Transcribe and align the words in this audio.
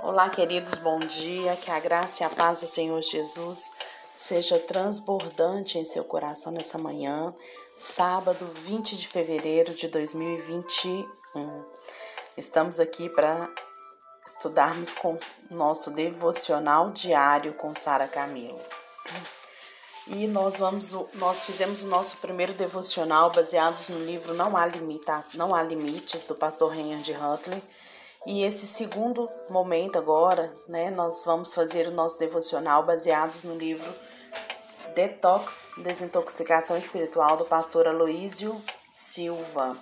Olá, 0.00 0.30
queridos, 0.30 0.78
bom 0.78 0.98
dia. 0.98 1.54
Que 1.56 1.70
a 1.70 1.78
graça 1.78 2.22
e 2.22 2.26
a 2.26 2.30
paz 2.30 2.62
do 2.62 2.66
Senhor 2.66 3.00
Jesus 3.02 3.70
seja 4.16 4.58
transbordante 4.58 5.78
em 5.78 5.84
seu 5.84 6.02
coração 6.02 6.50
nessa 6.50 6.78
manhã, 6.78 7.32
sábado 7.76 8.44
20 8.46 8.96
de 8.96 9.06
fevereiro 9.06 9.74
de 9.74 9.86
2021. 9.88 11.06
Estamos 12.36 12.80
aqui 12.80 13.08
para 13.10 13.48
estudarmos 14.26 14.94
com 14.94 15.18
nosso 15.50 15.90
devocional 15.90 16.90
diário 16.90 17.52
com 17.52 17.74
Sara 17.74 18.08
Camilo. 18.08 18.58
E 20.08 20.26
nós 20.26 20.58
vamos, 20.58 20.92
nós 21.14 21.44
fizemos 21.44 21.82
o 21.82 21.86
nosso 21.86 22.16
primeiro 22.16 22.54
devocional 22.54 23.30
baseados 23.30 23.88
no 23.88 24.04
livro 24.04 24.34
Não 24.34 24.56
há, 24.56 24.66
Limita, 24.66 25.24
Não 25.34 25.54
há 25.54 25.62
Limites 25.62 26.24
do 26.24 26.34
pastor 26.34 26.72
Reinhard 26.72 27.12
Huntley. 27.12 27.62
E 28.24 28.44
esse 28.44 28.66
segundo 28.66 29.28
momento 29.50 29.98
agora, 29.98 30.54
né, 30.68 30.90
nós 30.90 31.24
vamos 31.24 31.52
fazer 31.52 31.88
o 31.88 31.90
nosso 31.90 32.18
devocional 32.18 32.84
baseados 32.84 33.42
no 33.42 33.56
livro 33.56 33.92
Detox, 34.94 35.72
Desintoxicação 35.78 36.76
Espiritual 36.76 37.36
do 37.36 37.44
pastor 37.44 37.88
Aloísio 37.88 38.62
Silva. 38.92 39.76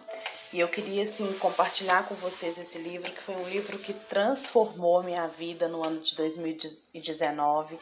E 0.53 0.59
eu 0.59 0.69
queria 0.69 1.03
assim 1.03 1.31
compartilhar 1.35 2.09
com 2.09 2.15
vocês 2.15 2.57
esse 2.57 2.79
livro, 2.79 3.13
que 3.13 3.21
foi 3.21 3.37
um 3.37 3.49
livro 3.49 3.79
que 3.79 3.93
transformou 3.93 5.03
minha 5.03 5.27
vida 5.29 5.69
no 5.69 5.85
ano 5.85 6.01
de 6.01 6.17
2019 6.17 7.79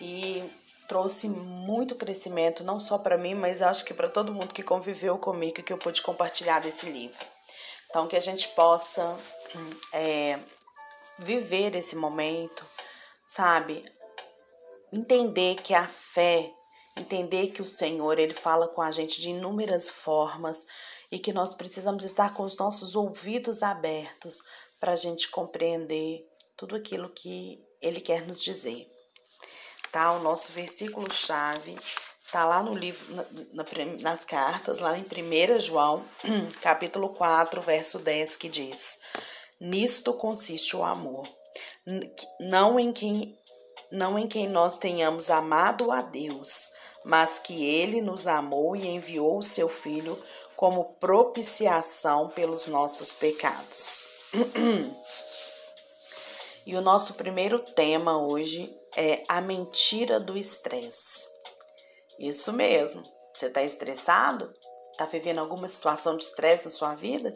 e 0.00 0.42
trouxe 0.88 1.28
muito 1.28 1.94
crescimento, 1.94 2.64
não 2.64 2.80
só 2.80 2.96
para 2.98 3.18
mim, 3.18 3.34
mas 3.34 3.60
acho 3.60 3.84
que 3.84 3.94
para 3.94 4.08
todo 4.08 4.32
mundo 4.32 4.54
que 4.54 4.62
conviveu 4.62 5.18
comigo, 5.18 5.62
que 5.62 5.72
eu 5.72 5.78
pude 5.78 6.00
compartilhar 6.00 6.60
desse 6.60 6.86
livro. 6.86 7.24
Então, 7.88 8.08
que 8.08 8.16
a 8.16 8.20
gente 8.20 8.48
possa 8.48 9.16
é, 9.92 10.38
viver 11.18 11.76
esse 11.76 11.96
momento, 11.96 12.64
sabe? 13.24 13.84
Entender 14.92 15.56
que 15.56 15.74
a 15.74 15.86
fé, 15.86 16.52
entender 16.96 17.48
que 17.48 17.62
o 17.62 17.66
Senhor, 17.66 18.18
Ele 18.18 18.34
fala 18.34 18.68
com 18.68 18.82
a 18.82 18.90
gente 18.90 19.20
de 19.20 19.30
inúmeras 19.30 19.88
formas 19.88 20.66
e 21.10 21.18
que 21.18 21.32
nós 21.32 21.54
precisamos 21.54 22.04
estar 22.04 22.34
com 22.34 22.44
os 22.44 22.56
nossos 22.56 22.94
ouvidos 22.96 23.62
abertos 23.62 24.42
para 24.78 24.92
a 24.92 24.96
gente 24.96 25.28
compreender 25.28 26.26
tudo 26.56 26.76
aquilo 26.76 27.10
que 27.10 27.62
Ele 27.80 28.00
quer 28.00 28.26
nos 28.26 28.42
dizer 28.42 28.90
tá? 29.90 30.12
O 30.12 30.20
nosso 30.20 30.52
versículo-chave 30.52 31.76
tá 32.30 32.44
lá 32.44 32.62
no 32.62 32.74
livro, 32.74 33.14
na, 33.14 33.24
na, 33.52 33.64
nas 34.00 34.24
cartas, 34.24 34.78
lá 34.78 34.96
em 34.96 35.02
1 35.02 35.60
João, 35.60 36.04
capítulo 36.62 37.10
4, 37.10 37.60
verso 37.60 37.98
10, 37.98 38.36
que 38.36 38.48
diz: 38.48 39.00
Nisto 39.60 40.14
consiste 40.14 40.74
o 40.74 40.82
amor, 40.82 41.28
não 42.40 42.80
em 42.80 42.92
quem 42.92 43.38
não 43.90 44.16
em 44.16 44.28
quem 44.28 44.48
nós 44.48 44.78
tenhamos 44.78 45.28
amado 45.30 45.90
a 45.90 46.00
Deus, 46.00 46.74
mas 47.04 47.40
que 47.40 47.64
ele 47.64 48.00
nos 48.00 48.26
amou 48.26 48.76
e 48.76 48.86
enviou 48.86 49.38
o 49.38 49.42
seu 49.42 49.68
filho 49.68 50.16
como 50.54 50.94
propiciação 51.00 52.28
pelos 52.28 52.66
nossos 52.66 53.12
pecados. 53.12 54.06
e 56.64 56.76
o 56.76 56.80
nosso 56.80 57.14
primeiro 57.14 57.58
tema 57.58 58.16
hoje 58.16 58.72
é 58.96 59.24
a 59.28 59.40
mentira 59.40 60.20
do 60.20 60.38
estresse. 60.38 61.26
Isso 62.18 62.52
mesmo. 62.52 63.02
Você 63.34 63.46
está 63.46 63.62
estressado? 63.62 64.52
Está 64.92 65.06
vivendo 65.06 65.38
alguma 65.38 65.68
situação 65.68 66.16
de 66.16 66.24
estresse 66.24 66.64
na 66.64 66.70
sua 66.70 66.94
vida? 66.94 67.34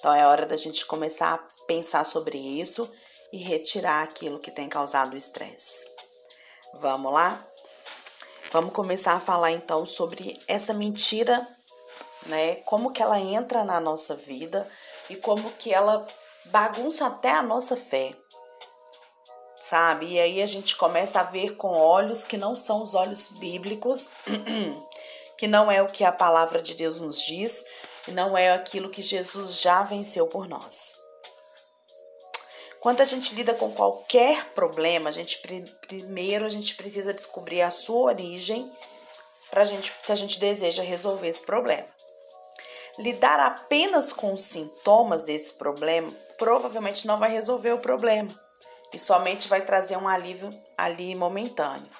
Então 0.00 0.12
é 0.12 0.26
hora 0.26 0.46
da 0.46 0.56
gente 0.56 0.84
começar 0.86 1.34
a 1.34 1.64
pensar 1.66 2.04
sobre 2.04 2.36
isso 2.36 2.90
e 3.32 3.36
retirar 3.36 4.02
aquilo 4.02 4.40
que 4.40 4.50
tem 4.50 4.68
causado 4.68 5.16
estresse. 5.16 5.86
Vamos 6.80 7.12
lá? 7.12 7.46
Vamos 8.50 8.72
começar 8.72 9.12
a 9.12 9.20
falar 9.20 9.52
então 9.52 9.86
sobre 9.86 10.40
essa 10.48 10.72
mentira, 10.72 11.46
né? 12.26 12.56
Como 12.64 12.90
que 12.90 13.02
ela 13.02 13.20
entra 13.20 13.62
na 13.62 13.78
nossa 13.78 14.16
vida 14.16 14.68
e 15.08 15.16
como 15.16 15.52
que 15.52 15.72
ela 15.72 16.04
bagunça 16.46 17.06
até 17.06 17.30
a 17.30 17.42
nossa 17.42 17.76
fé 17.76 18.16
sabe? 19.60 20.14
E 20.14 20.18
aí 20.18 20.42
a 20.42 20.46
gente 20.46 20.74
começa 20.74 21.20
a 21.20 21.24
ver 21.24 21.54
com 21.54 21.68
olhos 21.68 22.24
que 22.24 22.36
não 22.36 22.56
são 22.56 22.82
os 22.82 22.94
olhos 22.94 23.28
bíblicos, 23.28 24.10
que 25.38 25.46
não 25.46 25.70
é 25.70 25.80
o 25.80 25.86
que 25.86 26.02
a 26.02 26.10
palavra 26.10 26.60
de 26.60 26.74
Deus 26.74 27.00
nos 27.00 27.22
diz, 27.22 27.64
não 28.10 28.36
é 28.36 28.52
aquilo 28.52 28.90
que 28.90 29.02
Jesus 29.02 29.60
já 29.60 29.82
venceu 29.82 30.26
por 30.26 30.48
nós. 30.48 30.94
Quando 32.80 33.02
a 33.02 33.04
gente 33.04 33.34
lida 33.34 33.52
com 33.52 33.70
qualquer 33.72 34.46
problema, 34.54 35.10
a 35.10 35.12
gente 35.12 35.38
primeiro 35.86 36.46
a 36.46 36.48
gente 36.48 36.74
precisa 36.74 37.12
descobrir 37.12 37.60
a 37.60 37.70
sua 37.70 38.12
origem 38.12 38.70
para 39.50 39.64
gente, 39.64 39.92
se 40.00 40.12
a 40.12 40.14
gente 40.14 40.38
deseja 40.38 40.82
resolver 40.82 41.28
esse 41.28 41.44
problema. 41.44 41.86
Lidar 42.98 43.38
apenas 43.40 44.12
com 44.12 44.32
os 44.32 44.42
sintomas 44.42 45.22
desse 45.22 45.54
problema 45.54 46.10
provavelmente 46.38 47.06
não 47.06 47.18
vai 47.18 47.30
resolver 47.30 47.72
o 47.72 47.78
problema 47.78 48.30
e 48.92 48.98
somente 48.98 49.46
vai 49.46 49.60
trazer 49.60 49.96
um 49.96 50.08
alívio 50.08 50.50
ali 50.76 51.14
momentâneo. 51.14 51.90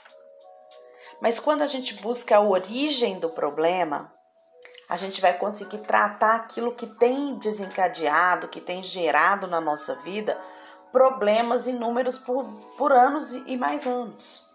Mas 1.20 1.38
quando 1.38 1.62
a 1.62 1.66
gente 1.66 1.94
busca 1.94 2.36
a 2.36 2.40
origem 2.40 3.18
do 3.18 3.28
problema, 3.28 4.12
a 4.90 4.96
gente 4.96 5.20
vai 5.20 5.38
conseguir 5.38 5.78
tratar 5.78 6.34
aquilo 6.34 6.74
que 6.74 6.84
tem 6.84 7.36
desencadeado, 7.36 8.48
que 8.48 8.60
tem 8.60 8.82
gerado 8.82 9.46
na 9.46 9.60
nossa 9.60 9.94
vida 10.00 10.36
problemas 10.90 11.68
inúmeros 11.68 12.18
por, 12.18 12.44
por 12.76 12.92
anos 12.92 13.32
e 13.32 13.56
mais 13.56 13.86
anos. 13.86 14.50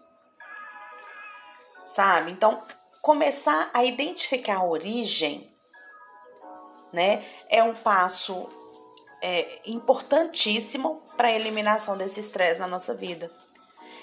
Sabe? 1.86 2.32
Então, 2.32 2.62
começar 3.00 3.70
a 3.72 3.82
identificar 3.82 4.58
a 4.58 4.64
origem, 4.66 5.46
né, 6.92 7.24
é 7.48 7.62
um 7.62 7.74
passo 7.74 8.46
é, 9.22 9.62
importantíssimo 9.64 11.02
para 11.16 11.28
a 11.28 11.32
eliminação 11.32 11.96
desse 11.96 12.20
estresse 12.20 12.60
na 12.60 12.66
nossa 12.66 12.92
vida. 12.92 13.32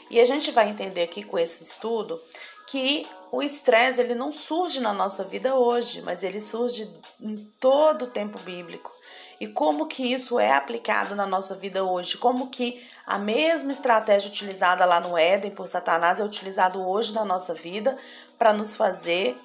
E 0.09 0.19
a 0.19 0.25
gente 0.25 0.49
vai 0.49 0.67
entender 0.67 1.03
aqui 1.03 1.21
com 1.21 1.37
esse 1.37 1.61
estudo 1.61 2.19
que 2.67 3.07
o 3.31 3.41
estresse 3.41 4.01
ele 4.01 4.15
não 4.15 4.31
surge 4.31 4.79
na 4.79 4.93
nossa 4.93 5.23
vida 5.23 5.55
hoje, 5.55 6.01
mas 6.01 6.23
ele 6.23 6.39
surge 6.39 6.89
em 7.19 7.37
todo 7.59 8.03
o 8.03 8.07
tempo 8.07 8.37
bíblico. 8.39 8.91
E 9.39 9.47
como 9.47 9.87
que 9.87 10.13
isso 10.13 10.39
é 10.39 10.53
aplicado 10.53 11.15
na 11.15 11.25
nossa 11.25 11.55
vida 11.55 11.83
hoje? 11.83 12.17
Como 12.17 12.49
que 12.49 12.87
a 13.05 13.17
mesma 13.17 13.71
estratégia 13.71 14.29
utilizada 14.29 14.85
lá 14.85 14.99
no 14.99 15.17
Éden 15.17 15.51
por 15.51 15.67
Satanás 15.67 16.19
é 16.19 16.23
utilizado 16.23 16.81
hoje 16.87 17.11
na 17.11 17.25
nossa 17.25 17.53
vida 17.53 17.97
para 18.37 18.53
nos 18.53 18.75
fazer 18.75 19.37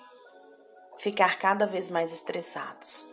ficar 0.99 1.39
cada 1.39 1.67
vez 1.67 1.89
mais 1.89 2.13
estressados. 2.13 3.13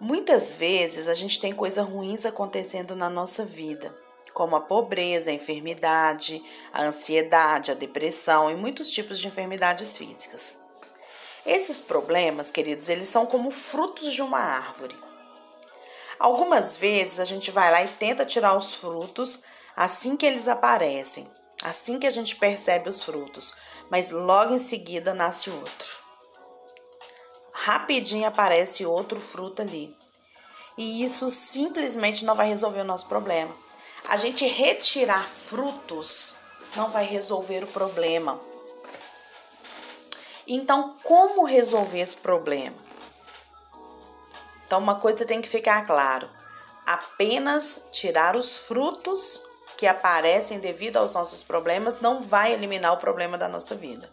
Muitas 0.00 0.54
vezes 0.54 1.08
a 1.08 1.14
gente 1.14 1.40
tem 1.40 1.52
coisas 1.52 1.84
ruins 1.84 2.24
acontecendo 2.24 2.94
na 2.94 3.10
nossa 3.10 3.44
vida, 3.44 3.92
como 4.38 4.56
a 4.56 4.60
pobreza, 4.60 5.30
a 5.30 5.34
enfermidade, 5.34 6.42
a 6.72 6.84
ansiedade, 6.84 7.72
a 7.72 7.74
depressão 7.74 8.50
e 8.50 8.54
muitos 8.54 8.90
tipos 8.90 9.18
de 9.18 9.26
enfermidades 9.26 9.96
físicas. 9.96 10.56
Esses 11.44 11.80
problemas, 11.80 12.50
queridos, 12.50 12.88
eles 12.88 13.08
são 13.08 13.26
como 13.26 13.50
frutos 13.50 14.12
de 14.12 14.22
uma 14.22 14.38
árvore. 14.38 14.96
Algumas 16.18 16.76
vezes 16.76 17.18
a 17.18 17.24
gente 17.24 17.50
vai 17.50 17.70
lá 17.70 17.82
e 17.82 17.88
tenta 17.88 18.24
tirar 18.24 18.56
os 18.56 18.72
frutos 18.72 19.42
assim 19.76 20.16
que 20.16 20.24
eles 20.24 20.48
aparecem, 20.48 21.28
assim 21.62 21.98
que 21.98 22.06
a 22.06 22.10
gente 22.10 22.36
percebe 22.36 22.88
os 22.88 23.02
frutos, 23.02 23.52
mas 23.90 24.10
logo 24.10 24.54
em 24.54 24.58
seguida 24.58 25.12
nasce 25.12 25.50
outro 25.50 26.08
rapidinho 27.68 28.26
aparece 28.26 28.86
outro 28.86 29.20
fruto 29.20 29.60
ali. 29.60 29.94
E 30.76 31.02
isso 31.02 31.28
simplesmente 31.28 32.24
não 32.24 32.36
vai 32.36 32.48
resolver 32.48 32.80
o 32.80 32.84
nosso 32.84 33.06
problema. 33.06 33.54
A 34.08 34.16
gente 34.16 34.46
retirar 34.46 35.28
frutos 35.28 36.40
não 36.74 36.90
vai 36.90 37.04
resolver 37.04 37.62
o 37.62 37.66
problema. 37.66 38.40
Então, 40.46 40.96
como 41.02 41.44
resolver 41.44 42.00
esse 42.00 42.16
problema? 42.16 42.76
Então, 44.64 44.78
uma 44.78 44.94
coisa 44.94 45.26
tem 45.26 45.42
que 45.42 45.48
ficar 45.48 45.86
claro: 45.86 46.26
apenas 46.86 47.86
tirar 47.92 48.34
os 48.34 48.56
frutos 48.56 49.44
que 49.76 49.86
aparecem 49.86 50.58
devido 50.58 50.96
aos 50.96 51.12
nossos 51.12 51.42
problemas 51.42 52.00
não 52.00 52.22
vai 52.22 52.54
eliminar 52.54 52.94
o 52.94 52.98
problema 52.98 53.36
da 53.36 53.46
nossa 53.46 53.74
vida. 53.74 54.10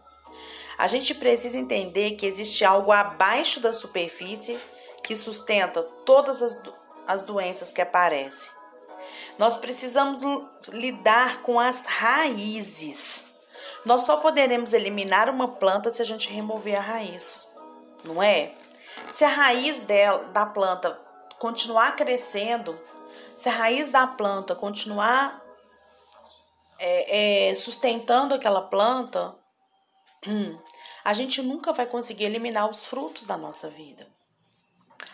A 0.78 0.90
gente 0.90 1.16
precisa 1.16 1.56
entender 1.56 2.12
que 2.12 2.26
existe 2.26 2.66
algo 2.66 2.92
abaixo 2.92 3.62
da 3.62 3.72
superfície 3.72 4.60
que 5.02 5.16
sustenta 5.16 5.82
todas 6.06 6.42
as, 6.42 6.62
as 7.08 7.22
doenças 7.22 7.72
que 7.72 7.82
aparecem. 7.82 8.55
Nós 9.38 9.58
precisamos 9.58 10.22
lidar 10.70 11.42
com 11.42 11.60
as 11.60 11.86
raízes. 11.86 13.28
Nós 13.84 14.02
só 14.02 14.18
poderemos 14.18 14.74
eliminar 14.74 15.30
uma 15.30 15.48
planta 15.48 15.90
se 15.90 16.02
a 16.02 16.06
gente 16.06 16.32
remover 16.32 16.76
a 16.76 16.82
raiz, 16.82 17.56
não 18.04 18.22
é? 18.22 18.54
Se 19.12 19.24
a 19.24 19.30
raiz 19.30 19.84
dela, 19.84 20.26
da 20.30 20.46
planta 20.46 21.00
continuar 21.40 21.96
crescendo, 21.96 22.80
se 23.36 23.50
a 23.50 23.52
raiz 23.52 23.90
da 23.90 24.08
planta 24.08 24.56
continuar 24.56 25.44
é, 26.80 27.50
é, 27.50 27.56
sustentando 27.56 28.34
aquela 28.34 28.62
planta, 28.62 29.36
a 31.04 31.14
gente 31.14 31.42
nunca 31.42 31.72
vai 31.72 31.86
conseguir 31.86 32.26
eliminar 32.26 32.70
os 32.70 32.86
frutos 32.86 33.26
da 33.26 33.38
nossa 33.38 33.70
vida. 33.70 34.08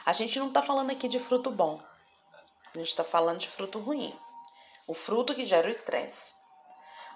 A 0.05 0.13
gente 0.13 0.39
não 0.39 0.47
está 0.47 0.61
falando 0.61 0.91
aqui 0.91 1.07
de 1.07 1.19
fruto 1.19 1.51
bom, 1.51 1.81
a 2.73 2.79
gente 2.79 2.89
está 2.89 3.03
falando 3.03 3.39
de 3.39 3.47
fruto 3.47 3.79
ruim, 3.79 4.13
o 4.87 4.93
fruto 4.93 5.35
que 5.35 5.45
gera 5.45 5.67
o 5.67 5.71
estresse. 5.71 6.33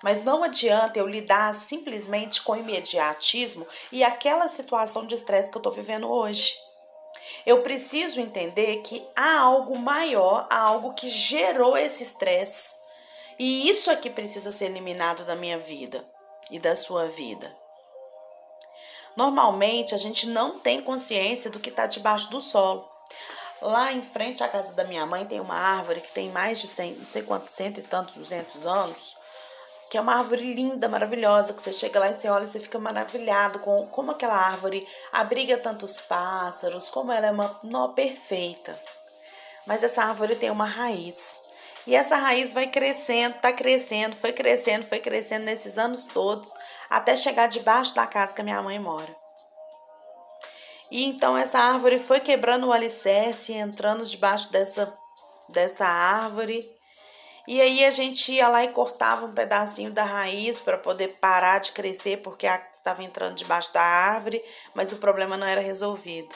Mas 0.04 0.24
não 0.24 0.44
adianta 0.44 1.00
eu 1.00 1.08
lidar 1.08 1.56
simplesmente 1.56 2.42
com 2.42 2.56
imediatismo 2.56 3.66
e 3.92 4.04
aquela 4.04 4.48
situação 4.50 5.06
de 5.08 5.16
estresse 5.16 5.50
que 5.50 5.58
eu 5.58 5.60
estou 5.60 5.72
vivendo 5.72 6.10
hoje. 6.10 6.54
Eu 7.46 7.62
preciso 7.62 8.20
entender 8.20 8.78
que 8.82 9.08
há 9.16 9.40
algo 9.40 9.78
maior, 9.78 10.48
há 10.50 10.60
algo 10.60 10.94
que 10.94 11.08
gerou 11.08 11.78
esse 11.78 12.04
estresse. 12.04 12.76
E 13.40 13.70
isso 13.70 13.90
aqui 13.90 14.10
precisa 14.10 14.52
ser 14.52 14.66
eliminado 14.66 15.26
da 15.26 15.36
minha 15.36 15.58
vida 15.58 16.08
e 16.52 16.60
da 16.60 16.76
sua 16.76 17.08
vida. 17.08 17.56
Normalmente 19.16 19.96
a 19.96 19.98
gente 19.98 20.28
não 20.28 20.60
tem 20.60 20.82
consciência 20.82 21.50
do 21.50 21.60
que 21.60 21.70
está 21.70 21.88
debaixo 21.88 22.30
do 22.30 22.42
solo. 22.42 22.95
Lá 23.62 23.94
em 23.94 24.02
frente 24.02 24.44
à 24.44 24.48
casa 24.48 24.74
da 24.74 24.84
minha 24.84 25.06
mãe 25.06 25.26
tem 25.26 25.40
uma 25.40 25.56
árvore 25.56 26.02
que 26.02 26.12
tem 26.12 26.30
mais 26.30 26.60
de 26.60 26.68
100, 26.68 26.96
não 26.96 27.10
sei 27.10 27.24
quantos, 27.24 27.54
cento 27.54 27.80
e 27.80 27.84
tantos, 27.84 28.16
duzentos 28.16 28.68
anos, 28.68 29.16
que 29.90 29.98
é 29.98 30.02
uma 30.02 30.18
árvore 30.18 30.54
linda, 30.54 30.90
maravilhosa, 30.90 31.54
que 31.54 31.62
você 31.62 31.72
chega 31.72 32.00
lá 32.00 32.10
e 32.10 32.16
você 32.16 32.28
olha 32.28 32.44
e 32.44 32.48
você 32.48 32.60
fica 32.60 32.78
maravilhado 32.78 33.60
com 33.60 33.88
como 33.88 34.12
aquela 34.12 34.36
árvore 34.36 34.88
abriga 35.12 35.58
tantos 35.58 36.02
pássaros, 36.02 36.90
como 36.90 37.12
ela 37.12 37.28
é 37.28 37.32
uma 37.32 37.58
nó 37.64 37.90
perfeita. 37.90 38.78
Mas 39.66 39.84
essa 39.84 40.04
árvore 40.04 40.36
tem 40.36 40.52
uma 40.52 40.66
raiz. 40.66 41.44
E 41.88 41.96
essa 41.96 42.16
raiz 42.16 42.52
vai 42.52 42.68
crescendo, 42.68 43.36
tá 43.36 43.54
crescendo, 43.54 44.16
foi 44.16 44.34
crescendo, 44.34 44.86
foi 44.86 45.00
crescendo 45.00 45.46
nesses 45.46 45.78
anos 45.78 46.06
todos, 46.06 46.52
até 46.90 47.16
chegar 47.16 47.48
debaixo 47.48 47.94
da 47.94 48.06
casa 48.06 48.34
que 48.34 48.42
a 48.42 48.44
minha 48.44 48.62
mãe 48.62 48.80
mora. 48.80 49.25
E 50.92 51.06
então 51.06 51.38
essa 51.38 51.60
árvore 51.60 52.00
foi 52.00 52.20
quebrando 52.20 52.68
o 52.68 52.72
alicerce, 52.72 53.54
entrando 53.54 54.06
debaixo 54.06 54.52
dessa, 54.52 54.94
dessa 55.50 55.86
árvore. 55.86 56.70
E 57.48 57.62
aí 57.62 57.86
a 57.86 57.92
gente 57.92 58.32
ia 58.32 58.48
lá 58.48 58.64
e 58.64 58.70
cortava 58.70 59.26
um 59.26 59.34
pedacinho 59.34 59.92
da 59.92 60.04
raiz 60.04 60.62
para 60.62 60.78
poder 60.78 61.20
parar 61.20 61.60
de 61.60 61.72
crescer, 61.72 62.18
porque 62.18 62.48
estava 62.48 63.04
entrando 63.04 63.36
debaixo 63.36 63.74
da 63.74 63.82
árvore, 63.82 64.44
mas 64.74 64.94
o 64.94 64.98
problema 64.98 65.38
não 65.38 65.46
era 65.46 65.62
resolvido. 65.62 66.36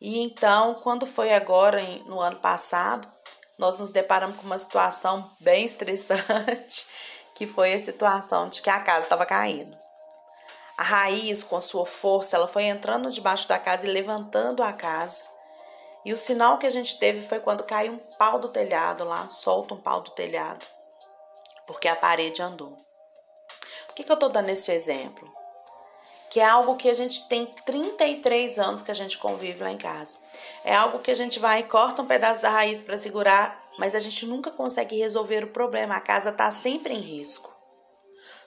E 0.00 0.18
então, 0.18 0.74
quando 0.74 1.06
foi 1.06 1.32
agora, 1.32 1.80
no 2.06 2.20
ano 2.20 2.36
passado, 2.36 3.10
nós 3.58 3.78
nos 3.78 3.90
deparamos 3.90 4.36
com 4.36 4.44
uma 4.44 4.58
situação 4.58 5.30
bem 5.40 5.64
estressante, 5.64 6.86
que 7.34 7.46
foi 7.46 7.72
a 7.74 7.80
situação 7.80 8.48
de 8.48 8.60
que 8.60 8.68
a 8.68 8.80
casa 8.80 9.04
estava 9.04 9.24
caindo. 9.24 9.83
A 10.76 10.82
raiz, 10.82 11.44
com 11.44 11.60
sua 11.60 11.86
força, 11.86 12.36
ela 12.36 12.48
foi 12.48 12.64
entrando 12.64 13.10
debaixo 13.10 13.46
da 13.46 13.58
casa 13.58 13.86
e 13.86 13.90
levantando 13.90 14.62
a 14.62 14.72
casa. 14.72 15.24
E 16.04 16.12
o 16.12 16.18
sinal 16.18 16.58
que 16.58 16.66
a 16.66 16.70
gente 16.70 16.98
teve 16.98 17.26
foi 17.26 17.40
quando 17.40 17.64
caiu 17.64 17.92
um 17.92 17.98
pau 18.18 18.38
do 18.38 18.48
telhado 18.48 19.04
lá, 19.04 19.26
solta 19.28 19.74
um 19.74 19.80
pau 19.80 20.00
do 20.00 20.10
telhado, 20.10 20.66
porque 21.66 21.88
a 21.88 21.96
parede 21.96 22.42
andou. 22.42 22.76
Por 23.86 23.94
que, 23.94 24.04
que 24.04 24.10
eu 24.10 24.14
estou 24.14 24.28
dando 24.28 24.50
esse 24.50 24.70
exemplo? 24.72 25.32
Que 26.28 26.40
é 26.40 26.44
algo 26.44 26.76
que 26.76 26.90
a 26.90 26.94
gente 26.94 27.28
tem 27.28 27.46
33 27.46 28.58
anos 28.58 28.82
que 28.82 28.90
a 28.90 28.94
gente 28.94 29.16
convive 29.16 29.62
lá 29.62 29.70
em 29.70 29.78
casa. 29.78 30.18
É 30.64 30.74
algo 30.74 30.98
que 30.98 31.12
a 31.12 31.14
gente 31.14 31.38
vai 31.38 31.60
e 31.60 31.62
corta 31.62 32.02
um 32.02 32.06
pedaço 32.06 32.42
da 32.42 32.50
raiz 32.50 32.82
para 32.82 32.98
segurar, 32.98 33.64
mas 33.78 33.94
a 33.94 34.00
gente 34.00 34.26
nunca 34.26 34.50
consegue 34.50 34.98
resolver 34.98 35.44
o 35.44 35.52
problema. 35.52 35.94
A 35.94 36.00
casa 36.00 36.30
está 36.30 36.50
sempre 36.50 36.92
em 36.92 37.00
risco. 37.00 37.53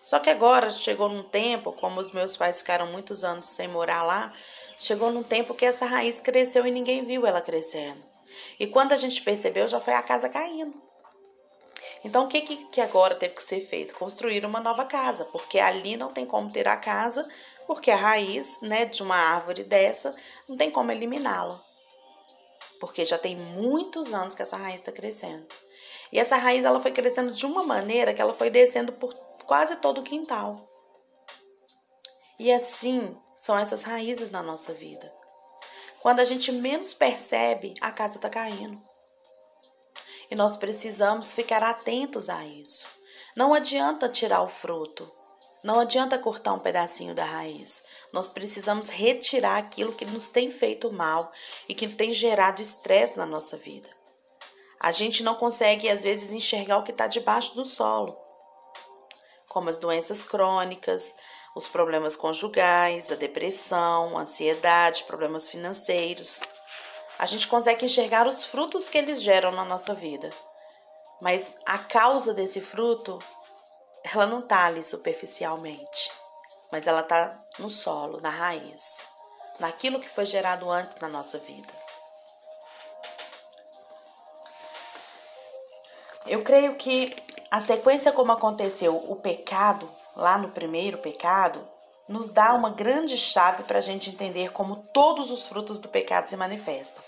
Só 0.08 0.20
que 0.20 0.30
agora 0.30 0.72
chegou 0.72 1.10
num 1.10 1.22
tempo, 1.22 1.74
como 1.74 2.00
os 2.00 2.12
meus 2.12 2.38
pais 2.38 2.62
ficaram 2.62 2.88
muitos 2.88 3.26
anos 3.26 3.44
sem 3.44 3.68
morar 3.68 4.04
lá, 4.04 4.34
chegou 4.78 5.12
num 5.12 5.22
tempo 5.22 5.54
que 5.54 5.66
essa 5.66 5.86
raiz 5.86 6.22
cresceu 6.22 6.66
e 6.66 6.72
ninguém 6.72 7.04
viu 7.04 7.28
ela 7.28 7.42
crescendo. 7.42 8.02
E 8.58 8.66
quando 8.68 8.94
a 8.94 8.96
gente 8.96 9.22
percebeu, 9.22 9.68
já 9.68 9.82
foi 9.82 9.94
a 9.94 10.02
casa 10.02 10.30
caindo. 10.30 10.74
Então, 12.06 12.24
o 12.24 12.30
que, 12.30 12.40
que 12.40 12.80
agora 12.80 13.16
teve 13.16 13.34
que 13.34 13.44
ser 13.44 13.60
feito? 13.60 13.96
Construir 13.96 14.46
uma 14.46 14.62
nova 14.62 14.86
casa, 14.86 15.26
porque 15.26 15.60
ali 15.60 15.98
não 15.98 16.14
tem 16.14 16.26
como 16.26 16.54
ter 16.54 16.70
a 16.70 16.78
casa, 16.78 17.28
porque 17.66 17.92
a 17.92 17.98
raiz 17.98 18.62
né, 18.62 18.86
de 18.86 19.04
uma 19.04 19.18
árvore 19.18 19.66
dessa 19.66 20.16
não 20.48 20.56
tem 20.56 20.72
como 20.72 20.90
eliminá-la 20.90 21.62
porque 22.80 23.04
já 23.04 23.18
tem 23.18 23.36
muitos 23.36 24.14
anos 24.14 24.36
que 24.36 24.44
essa 24.44 24.56
raiz 24.56 24.76
está 24.76 24.92
crescendo. 24.92 25.48
E 26.12 26.20
essa 26.20 26.38
raiz 26.38 26.64
ela 26.64 26.80
foi 26.80 26.92
crescendo 26.92 27.34
de 27.34 27.44
uma 27.44 27.64
maneira 27.64 28.14
que 28.14 28.22
ela 28.22 28.36
foi 28.36 28.52
descendo 28.52 28.94
por 28.94 29.16
quase 29.48 29.78
todo 29.78 30.02
o 30.02 30.04
quintal. 30.04 30.70
E 32.38 32.52
assim 32.52 33.18
são 33.38 33.58
essas 33.58 33.82
raízes 33.82 34.30
na 34.30 34.44
nossa 34.44 34.74
vida. 34.74 35.12
Quando 36.02 36.20
a 36.20 36.26
gente 36.26 36.52
menos 36.52 36.94
percebe, 36.94 37.74
a 37.82 37.92
casa 37.92 38.18
está 38.18 38.30
caindo. 38.30 38.80
E 40.30 40.36
nós 40.36 40.58
precisamos 40.58 41.32
ficar 41.32 41.64
atentos 41.64 42.30
a 42.30 42.46
isso. 42.46 42.86
Não 43.36 43.54
adianta 43.54 44.10
tirar 44.10 44.42
o 44.42 44.50
fruto, 44.50 45.12
não 45.64 45.80
adianta 45.80 46.20
cortar 46.20 46.54
um 46.54 46.60
pedacinho 46.60 47.16
da 47.16 47.26
raiz. 47.26 47.84
Nós 48.12 48.30
precisamos 48.30 48.90
retirar 48.90 49.58
aquilo 49.58 49.94
que 49.94 50.06
nos 50.06 50.28
tem 50.28 50.52
feito 50.52 50.92
mal 50.92 51.32
e 51.68 51.74
que 51.74 51.88
tem 51.88 52.14
gerado 52.14 52.62
estresse 52.62 53.18
na 53.18 53.26
nossa 53.26 53.58
vida. 53.58 53.90
A 54.80 54.92
gente 54.92 55.24
não 55.24 55.36
consegue, 55.36 55.90
às 55.90 56.04
vezes, 56.04 56.32
enxergar 56.32 56.78
o 56.78 56.84
que 56.84 56.92
está 56.92 57.08
debaixo 57.08 57.56
do 57.56 57.66
solo, 57.66 58.27
como 59.48 59.70
as 59.70 59.78
doenças 59.78 60.24
crônicas, 60.24 61.16
os 61.56 61.68
problemas 61.68 62.16
conjugais, 62.16 63.12
a 63.12 63.16
depressão, 63.16 64.18
a 64.18 64.22
ansiedade, 64.22 65.04
problemas 65.04 65.50
financeiros. 65.50 66.42
A 67.18 67.26
gente 67.26 67.48
consegue 67.48 67.86
enxergar 67.86 68.28
os 68.28 68.44
frutos 68.44 68.90
que 68.90 68.98
eles 68.98 69.22
geram 69.22 69.52
na 69.52 69.66
nossa 69.66 69.94
vida. 69.94 70.32
Mas 71.20 71.58
a 71.66 71.80
causa 71.80 72.34
desse 72.34 72.62
fruto 72.62 73.20
ela 74.04 74.26
não 74.26 74.40
está 74.40 74.66
ali 74.66 74.84
superficialmente, 74.84 76.12
mas 76.72 76.88
ela 76.88 77.02
está 77.02 77.44
no 77.60 77.70
solo, 77.70 78.22
na 78.22 78.30
raiz, 78.30 79.08
naquilo 79.60 80.00
que 80.00 80.10
foi 80.10 80.26
gerado 80.26 80.70
antes 80.70 80.98
na 80.98 81.08
nossa 81.08 81.38
vida. 81.40 81.74
Eu 86.26 86.44
creio 86.44 86.76
que 86.76 87.16
a 87.50 87.62
sequência 87.62 88.12
como 88.12 88.32
aconteceu 88.32 88.96
o 88.96 89.16
pecado, 89.16 89.90
lá 90.16 90.38
no 90.38 90.50
primeiro 90.50 90.98
pecado, 90.98 91.68
nos 92.08 92.30
dá 92.30 92.54
uma 92.54 92.70
grande 92.70 93.18
chave 93.18 93.64
para 93.64 93.80
a 93.80 93.82
gente 93.82 94.10
entender 94.10 94.52
como 94.52 94.78
todos 94.94 95.32
os 95.32 95.48
frutos 95.48 95.80
do 95.80 95.90
pecado 95.90 96.30
se 96.30 96.38
manifestam. 96.38 97.04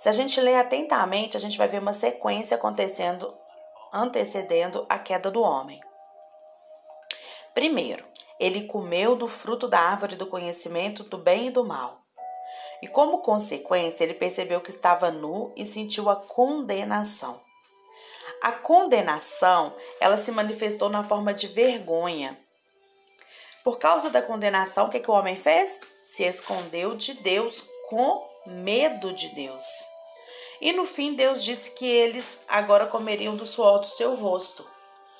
Se 0.00 0.08
a 0.08 0.12
gente 0.12 0.40
ler 0.40 0.56
atentamente, 0.56 1.36
a 1.36 1.40
gente 1.40 1.58
vai 1.58 1.68
ver 1.68 1.80
uma 1.80 1.92
sequência 1.92 2.56
acontecendo 2.56 3.34
antecedendo 3.92 4.86
a 4.88 4.98
queda 4.98 5.30
do 5.30 5.42
homem. 5.42 5.80
Primeiro, 7.52 8.04
ele 8.38 8.66
comeu 8.66 9.16
do 9.16 9.26
fruto 9.26 9.66
da 9.66 9.80
árvore 9.80 10.14
do 10.14 10.26
conhecimento 10.26 11.02
do 11.02 11.18
bem 11.18 11.48
e 11.48 11.50
do 11.50 11.64
mal. 11.64 12.00
E 12.80 12.88
como 12.88 13.18
consequência, 13.18 14.04
ele 14.04 14.14
percebeu 14.14 14.60
que 14.60 14.70
estava 14.70 15.10
nu 15.10 15.52
e 15.56 15.66
sentiu 15.66 16.08
a 16.08 16.16
condenação. 16.16 17.40
A 18.42 18.52
condenação, 18.52 19.76
ela 20.00 20.16
se 20.16 20.32
manifestou 20.32 20.88
na 20.88 21.04
forma 21.04 21.34
de 21.34 21.46
vergonha. 21.46 22.38
Por 23.62 23.78
causa 23.78 24.08
da 24.08 24.22
condenação, 24.22 24.86
o 24.86 24.90
que, 24.90 25.00
que 25.00 25.10
o 25.10 25.14
homem 25.14 25.36
fez? 25.36 25.80
Se 26.02 26.24
escondeu 26.24 26.96
de 26.96 27.14
Deus 27.14 27.68
com 27.88 28.26
medo 28.46 29.12
de 29.12 29.28
Deus. 29.28 29.64
E 30.60 30.72
no 30.72 30.86
fim, 30.86 31.14
Deus 31.14 31.44
disse 31.44 31.70
que 31.72 31.86
eles 31.86 32.40
agora 32.48 32.86
comeriam 32.86 33.36
do 33.36 33.46
suor 33.46 33.80
do 33.80 33.86
seu 33.86 34.14
rosto. 34.14 34.68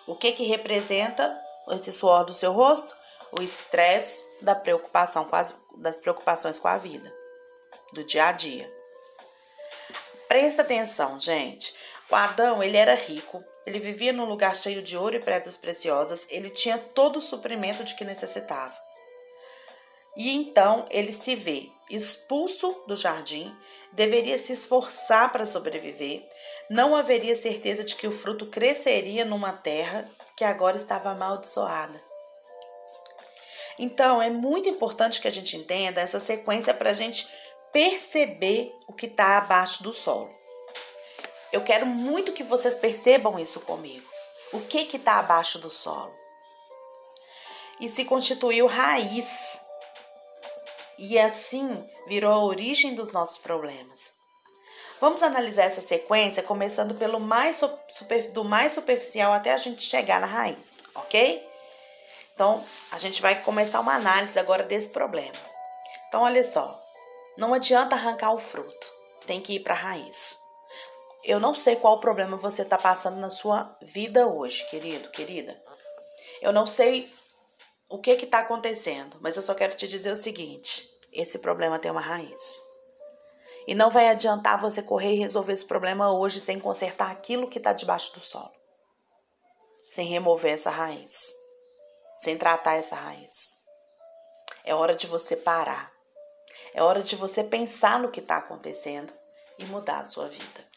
O 0.07 0.15
que 0.15 0.33
que 0.33 0.45
representa 0.45 1.39
esse 1.71 1.93
suor 1.93 2.25
do 2.25 2.35
seu 2.35 2.53
rosto? 2.53 2.95
O 3.33 3.43
estresse 3.43 4.25
da 4.41 4.55
preocupação 4.55 5.25
com 5.25 5.37
as, 5.37 5.59
das 5.77 5.97
preocupações 5.97 6.59
com 6.59 6.69
a 6.69 6.77
vida, 6.79 7.15
do 7.93 8.03
dia 8.03 8.27
a 8.27 8.33
dia. 8.33 8.71
Presta 10.27 10.63
atenção, 10.63 11.19
gente. 11.19 11.75
O 12.11 12.17
Adão, 12.17 12.63
ele 12.63 12.77
era 12.77 12.95
rico, 12.95 13.45
ele 13.65 13.79
vivia 13.79 14.13
num 14.13 14.25
lugar 14.25 14.57
cheio 14.57 14.83
de 14.83 14.97
ouro 14.97 15.17
e 15.17 15.21
pedras 15.21 15.57
preciosas, 15.57 16.27
ele 16.29 16.51
tinha 16.51 16.77
todo 16.77 17.17
o 17.19 17.23
suprimento 17.23 17.85
de 17.85 17.95
que 17.95 18.05
necessitava. 18.05 18.77
E 20.17 20.35
então 20.35 20.87
ele 20.91 21.13
se 21.13 21.37
vê 21.37 21.69
expulso 21.89 22.83
do 22.87 22.97
jardim, 22.97 23.55
deveria 23.93 24.39
se 24.39 24.53
esforçar 24.53 25.31
para 25.33 25.47
sobreviver, 25.47 26.27
não 26.69 26.95
haveria 26.95 27.37
certeza 27.37 27.85
de 27.85 27.95
que 27.95 28.07
o 28.07 28.13
fruto 28.13 28.47
cresceria 28.47 29.25
numa 29.25 29.53
terra 29.53 30.09
que 30.37 30.45
agora 30.45 30.77
estava 30.77 31.11
amaldiçoada. 31.11 32.01
Então, 33.79 34.21
é 34.21 34.29
muito 34.29 34.69
importante 34.69 35.21
que 35.21 35.29
a 35.29 35.31
gente 35.31 35.57
entenda 35.57 36.01
essa 36.01 36.21
sequência 36.21 36.75
para 36.75 36.91
a 36.91 36.95
gente 36.95 37.27
perceber 37.73 38.71
o 38.87 38.93
que 38.93 39.07
está 39.07 39.39
abaixo 39.39 39.83
do 39.83 39.95
solo. 39.95 40.40
Eu 41.53 41.63
quero 41.63 41.87
muito 41.87 42.33
que 42.33 42.43
vocês 42.43 42.77
percebam 42.77 43.39
isso 43.39 43.61
comigo. 43.61 44.09
O 44.53 44.61
que 44.61 44.85
que 44.85 44.97
está 44.97 45.19
abaixo 45.19 45.59
do 45.59 45.71
solo? 45.71 46.15
E 47.81 47.89
se 47.89 48.05
constituiu 48.05 48.67
raiz. 48.67 49.61
E 50.99 51.19
assim 51.19 51.89
virou 52.07 52.33
a 52.33 52.45
origem 52.45 52.95
dos 52.95 53.11
nossos 53.11 53.39
problemas. 53.39 54.13
Vamos 55.01 55.23
analisar 55.23 55.65
essa 55.65 55.81
sequência 55.81 56.43
começando 56.43 56.95
pelo 56.95 57.19
mais 57.19 57.59
super, 57.89 58.31
do 58.33 58.45
mais 58.45 58.73
superficial 58.73 59.33
até 59.33 59.53
a 59.53 59.57
gente 59.57 59.83
chegar 59.83 60.21
na 60.21 60.27
raiz, 60.27 60.83
ok? 60.95 61.49
Então, 62.35 62.63
a 62.93 62.99
gente 62.99 63.23
vai 63.23 63.41
começar 63.43 63.81
uma 63.81 63.95
análise 63.95 64.39
agora 64.39 64.63
desse 64.63 64.89
problema. 64.89 65.39
Então, 66.07 66.23
olha 66.23 66.45
só. 66.45 66.79
Não 67.37 67.55
adianta 67.55 67.95
arrancar 67.95 68.35
o 68.35 68.41
fruto. 68.41 68.93
Tem 69.27 69.41
que 69.41 69.55
ir 69.55 69.61
para 69.61 69.75
a 69.75 69.79
raiz. 69.79 70.50
Eu 71.25 71.39
não 71.39 71.55
sei 71.55 71.77
qual 71.77 72.01
problema 72.01 72.37
você 72.37 72.63
está 72.63 72.79
passando 72.79 73.19
na 73.19 73.31
sua 73.31 73.77
vida 73.83 74.27
hoje, 74.27 74.69
querido, 74.71 75.11
querida. 75.11 75.61
Eu 76.41 76.53
não 76.53 76.67
sei 76.67 77.13
o 77.89 77.99
que 77.99 78.13
está 78.13 78.39
acontecendo, 78.39 79.19
mas 79.21 79.37
eu 79.37 79.43
só 79.43 79.55
quero 79.55 79.75
te 79.75 79.87
dizer 79.87 80.13
o 80.13 80.17
seguinte: 80.17 80.89
esse 81.13 81.39
problema 81.39 81.79
tem 81.79 81.91
uma 81.91 82.01
raiz. 82.01 82.63
E 83.67 83.75
não 83.75 83.91
vai 83.91 84.09
adiantar 84.09 84.61
você 84.61 84.83
correr 84.83 85.13
e 85.13 85.19
resolver 85.19 85.53
esse 85.53 85.65
problema 85.65 86.13
hoje 86.13 86.41
sem 86.41 86.59
consertar 86.59 87.11
aquilo 87.11 87.49
que 87.49 87.59
está 87.59 87.73
debaixo 87.73 88.15
do 88.15 88.25
solo. 88.25 88.53
Sem 89.91 90.09
remover 90.09 90.55
essa 90.55 90.71
raiz. 90.71 91.35
Sem 92.19 92.39
tratar 92.39 92.77
essa 92.77 92.97
raiz. 92.97 93.61
É 94.65 94.75
hora 94.75 94.95
de 94.95 95.07
você 95.07 95.37
parar. 95.37 95.93
É 96.73 96.83
hora 96.83 97.03
de 97.03 97.17
você 97.17 97.45
pensar 97.45 97.99
no 97.99 98.11
que 98.11 98.21
está 98.21 98.39
acontecendo 98.39 99.13
e 99.59 99.65
mudar 99.65 100.01
a 100.01 100.07
sua 100.07 100.29
vida. 100.29 100.70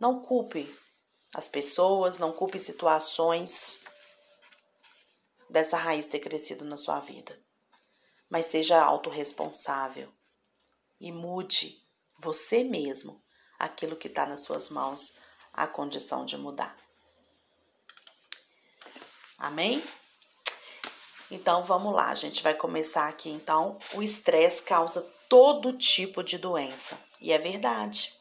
Não 0.00 0.22
culpe 0.22 0.74
as 1.34 1.46
pessoas, 1.46 2.16
não 2.18 2.32
culpe 2.32 2.58
situações 2.58 3.84
dessa 5.50 5.76
raiz 5.76 6.06
ter 6.06 6.20
crescido 6.20 6.64
na 6.64 6.76
sua 6.76 7.00
vida. 7.00 7.38
Mas 8.28 8.46
seja 8.46 8.82
autorresponsável 8.82 10.10
e 10.98 11.12
mude 11.12 11.86
você 12.18 12.64
mesmo 12.64 13.22
aquilo 13.58 13.96
que 13.96 14.08
está 14.08 14.24
nas 14.24 14.42
suas 14.42 14.70
mãos, 14.70 15.18
a 15.52 15.66
condição 15.66 16.24
de 16.24 16.36
mudar. 16.38 16.76
Amém? 19.36 19.84
Então 21.30 21.62
vamos 21.62 21.94
lá, 21.94 22.08
a 22.10 22.14
gente 22.14 22.42
vai 22.42 22.54
começar 22.54 23.08
aqui. 23.08 23.28
Então, 23.28 23.78
o 23.94 24.02
estresse 24.02 24.62
causa 24.62 25.02
todo 25.28 25.76
tipo 25.76 26.22
de 26.22 26.38
doença, 26.38 26.98
e 27.20 27.32
é 27.32 27.38
verdade. 27.38 28.19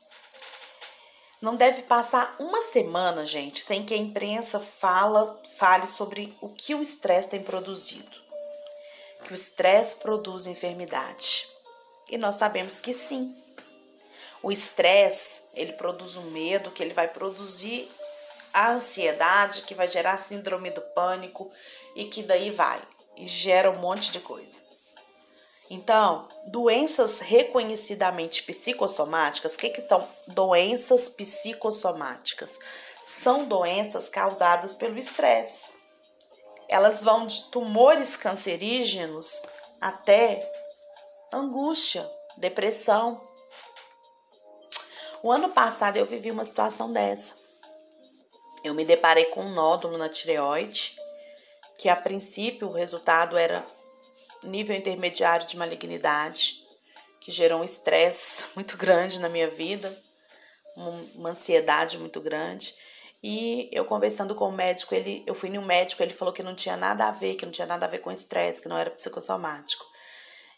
Não 1.41 1.55
deve 1.55 1.83
passar 1.83 2.35
uma 2.37 2.61
semana, 2.63 3.25
gente, 3.25 3.61
sem 3.61 3.85
que 3.85 3.93
a 3.93 3.97
imprensa 3.97 4.59
fala, 4.59 5.41
fale 5.57 5.87
sobre 5.87 6.35
o 6.41 6.49
que 6.49 6.75
o 6.75 6.81
estresse 6.81 7.29
tem 7.29 7.41
produzido. 7.41 8.17
Que 9.23 9.31
o 9.31 9.35
estresse 9.35 9.95
produz 9.95 10.45
enfermidade. 10.45 11.47
E 12.09 12.17
nós 12.17 12.35
sabemos 12.35 12.81
que 12.81 12.91
sim. 12.91 13.33
O 14.43 14.51
estresse, 14.51 15.43
ele 15.53 15.73
produz 15.73 16.17
um 16.17 16.29
medo, 16.29 16.71
que 16.71 16.83
ele 16.83 16.93
vai 16.93 17.07
produzir 17.07 17.89
a 18.53 18.71
ansiedade, 18.71 19.61
que 19.61 19.73
vai 19.73 19.87
gerar 19.87 20.17
síndrome 20.17 20.71
do 20.71 20.81
pânico 20.81 21.49
e 21.95 22.05
que 22.05 22.21
daí 22.21 22.51
vai 22.51 22.81
e 23.15 23.27
gera 23.27 23.71
um 23.71 23.79
monte 23.79 24.11
de 24.11 24.19
coisa. 24.19 24.68
Então, 25.69 26.27
doenças 26.47 27.19
reconhecidamente 27.19 28.41
psicossomáticas, 28.41 29.53
o 29.53 29.57
que, 29.57 29.69
que 29.69 29.87
são 29.87 30.07
doenças 30.25 31.09
psicossomáticas? 31.09 32.59
São 33.05 33.45
doenças 33.45 34.09
causadas 34.09 34.73
pelo 34.73 34.97
estresse. 34.97 35.73
Elas 36.67 37.03
vão 37.03 37.27
de 37.27 37.43
tumores 37.49 38.17
cancerígenos 38.17 39.43
até 39.79 40.51
angústia, 41.31 42.09
depressão. 42.35 43.21
O 45.21 45.31
ano 45.31 45.49
passado 45.49 45.97
eu 45.97 46.05
vivi 46.05 46.31
uma 46.31 46.45
situação 46.45 46.91
dessa. 46.91 47.33
Eu 48.63 48.73
me 48.73 48.83
deparei 48.83 49.25
com 49.25 49.41
um 49.41 49.53
nódulo 49.53 49.97
na 49.97 50.09
tireoide, 50.09 50.95
que 51.77 51.89
a 51.89 51.95
princípio 51.95 52.67
o 52.67 52.73
resultado 52.73 53.37
era 53.37 53.63
nível 54.43 54.75
intermediário 54.75 55.45
de 55.45 55.57
malignidade, 55.57 56.63
que 57.19 57.31
gerou 57.31 57.61
um 57.61 57.63
estresse 57.63 58.45
muito 58.55 58.77
grande 58.77 59.19
na 59.19 59.29
minha 59.29 59.49
vida, 59.49 59.95
uma 61.15 61.31
ansiedade 61.31 61.97
muito 61.97 62.21
grande. 62.21 62.73
E 63.21 63.69
eu 63.73 63.83
conversando 63.83 64.33
com 64.33 64.45
o 64.45 64.51
médico, 64.51 64.95
ele, 64.95 65.23
eu 65.27 65.35
fui 65.35 65.49
no 65.49 65.61
médico, 65.61 66.01
ele 66.01 66.13
falou 66.13 66.33
que 66.33 66.41
não 66.41 66.55
tinha 66.55 66.77
nada 66.77 67.07
a 67.07 67.11
ver, 67.11 67.35
que 67.35 67.45
não 67.45 67.51
tinha 67.51 67.67
nada 67.67 67.85
a 67.85 67.89
ver 67.89 67.99
com 67.99 68.11
estresse, 68.11 68.61
que 68.61 68.69
não 68.69 68.77
era 68.77 68.89
psicossomático. 68.91 69.85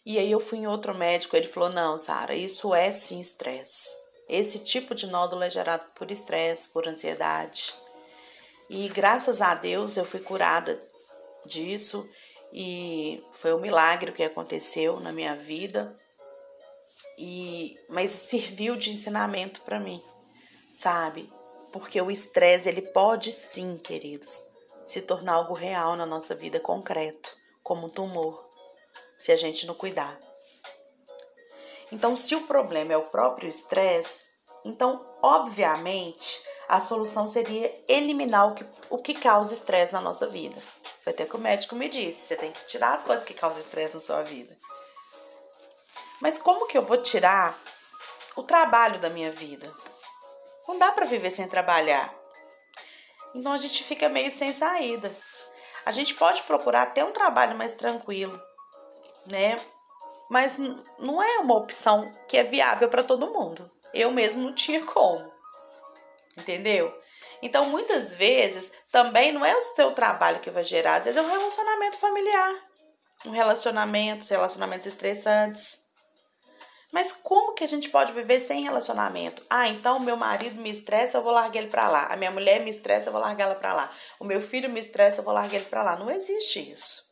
E 0.05 0.17
aí 0.19 0.31
eu 0.31 0.39
fui 0.39 0.59
em 0.59 0.67
outro 0.67 0.95
médico, 0.95 1.35
ele 1.35 1.47
falou: 1.47 1.69
"Não, 1.69 1.97
Sara, 1.97 2.35
isso 2.35 2.73
é 2.73 2.91
sim 2.91 3.19
estresse. 3.19 3.95
Esse 4.29 4.59
tipo 4.59 4.93
de 4.93 5.07
nódulo 5.07 5.43
é 5.43 5.50
gerado 5.50 5.83
por 5.95 6.11
estresse, 6.11 6.69
por 6.69 6.88
ansiedade". 6.88 7.73
E 8.69 8.88
graças 8.89 9.41
a 9.41 9.55
Deus 9.55 9.97
eu 9.97 10.05
fui 10.05 10.19
curada 10.19 10.79
disso 11.45 12.07
e 12.53 13.24
foi 13.31 13.53
um 13.53 13.60
milagre 13.60 14.12
o 14.12 14.13
que 14.13 14.24
aconteceu 14.24 15.00
na 15.00 15.12
minha 15.12 15.36
vida. 15.36 15.96
E 17.17 17.77
mas 17.89 18.12
serviu 18.12 18.75
de 18.75 18.91
ensinamento 18.91 19.62
para 19.62 19.79
mim, 19.79 20.01
sabe? 20.74 21.31
Porque 21.72 22.01
o 22.01 22.12
estresse 22.12 22.67
ele 22.67 22.81
pode 22.81 23.31
sim, 23.31 23.77
queridos, 23.77 24.43
se 24.84 25.01
tornar 25.01 25.34
algo 25.34 25.53
real 25.53 25.96
na 25.96 26.05
nossa 26.05 26.34
vida 26.34 26.60
concreto, 26.60 27.36
como 27.63 27.86
um 27.86 27.89
tumor 27.89 28.50
se 29.17 29.31
a 29.31 29.36
gente 29.36 29.67
não 29.67 29.75
cuidar. 29.75 30.20
Então, 31.91 32.15
se 32.15 32.34
o 32.36 32.48
problema 32.48 32.93
é 32.93 32.98
o 32.98 33.10
próprio 33.10 33.48
estresse, 33.48 34.31
então, 34.65 35.05
obviamente, 35.22 36.43
a 36.67 36.81
solução 36.81 37.27
seria 37.27 37.72
eliminar 37.88 38.51
o 38.51 38.55
que, 38.55 38.65
o 38.89 38.98
que 38.98 39.13
causa 39.13 39.53
estresse 39.53 39.93
na 39.93 40.01
nossa 40.01 40.27
vida. 40.27 40.60
Foi 41.03 41.13
até 41.13 41.25
que 41.25 41.36
o 41.36 41.39
médico 41.39 41.75
me 41.75 41.89
disse: 41.89 42.27
você 42.27 42.36
tem 42.36 42.51
que 42.51 42.65
tirar 42.65 42.96
as 42.96 43.03
coisas 43.03 43.25
que 43.25 43.34
causam 43.34 43.62
estresse 43.62 43.96
na 43.96 44.00
sua 44.00 44.22
vida. 44.22 44.55
Mas 46.22 46.38
como 46.38 46.67
que 46.67 46.77
eu 46.77 46.84
vou 46.84 46.98
tirar 46.98 47.60
o 48.36 48.43
trabalho 48.43 49.00
da 49.00 49.10
minha 49.10 49.31
vida? 49.31 49.74
Não 50.67 50.77
dá 50.77 50.91
para 50.91 51.05
viver 51.05 51.31
sem 51.31 51.48
trabalhar. 51.48 52.13
Então 53.34 53.51
a 53.51 53.58
gente 53.58 53.84
fica 53.84 54.08
meio 54.08 54.31
sem 54.31 54.53
saída. 54.53 55.12
A 55.84 55.91
gente 55.91 56.13
pode 56.13 56.43
procurar 56.43 56.84
até 56.84 57.03
um 57.03 57.12
trabalho 57.12 57.58
mais 57.58 57.74
tranquilo, 57.74 58.39
né? 59.25 59.60
Mas 60.29 60.58
não 61.00 61.22
é 61.22 61.39
uma 61.39 61.55
opção 61.55 62.12
que 62.27 62.38
é 62.38 62.43
viável 62.43 62.88
para 62.88 63.03
todo 63.03 63.31
mundo. 63.31 63.70
Eu 63.93 64.12
mesmo 64.12 64.43
não 64.43 64.53
tinha 64.53 64.86
como. 64.86 65.31
Entendeu? 66.38 67.00
Então, 67.41 67.65
muitas 67.65 68.13
vezes, 68.13 68.71
também 68.91 69.31
não 69.31 69.45
é 69.45 69.55
o 69.55 69.62
seu 69.62 69.93
trabalho 69.93 70.39
que 70.39 70.51
vai 70.51 70.63
gerar, 70.63 70.95
às 70.95 71.05
vezes 71.05 71.17
é 71.17 71.21
um 71.21 71.31
relacionamento 71.31 71.98
familiar. 71.98 72.55
Um 73.25 73.31
relacionamento, 73.31 74.29
relacionamentos 74.29 74.88
estressantes. 74.88 75.81
Mas 76.91 77.13
como 77.13 77.53
que 77.53 77.63
a 77.63 77.67
gente 77.67 77.89
pode 77.89 78.12
viver 78.12 78.41
sem 78.41 78.63
relacionamento? 78.63 79.45
Ah, 79.50 79.67
então 79.67 80.00
meu 80.00 80.17
marido 80.17 80.60
me 80.60 80.69
estressa, 80.69 81.17
eu 81.17 81.24
vou 81.24 81.31
largar 81.31 81.62
ele 81.62 81.69
para 81.69 81.88
lá. 81.88 82.07
A 82.07 82.17
minha 82.17 82.31
mulher 82.31 82.60
me 82.60 82.69
estressa, 82.69 83.07
eu 83.07 83.13
vou 83.13 83.21
largar 83.21 83.45
ela 83.45 83.55
para 83.55 83.74
lá. 83.74 83.89
O 84.19 84.25
meu 84.25 84.41
filho 84.41 84.69
me 84.69 84.79
estressa, 84.79 85.21
eu 85.21 85.24
vou 85.24 85.33
largar 85.33 85.55
ele 85.55 85.65
para 85.65 85.83
lá. 85.83 85.95
Não 85.95 86.12
existe 86.12 86.60
isso. 86.60 87.12